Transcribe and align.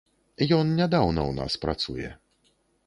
Ён 0.57 0.71
нядаўна 0.79 1.21
ў 1.29 1.31
нас 1.41 1.53
працуе. 1.67 2.09